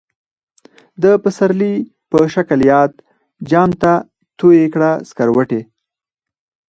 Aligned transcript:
د 1.03 1.05
پسرلی 1.23 1.73
په 2.09 2.19
شکلی 2.33 2.65
یاد، 2.73 2.91
جام 3.49 3.69
ته 3.81 3.93
تویی 4.37 4.65
کړه 4.73 4.91
سکروټی 5.09 5.61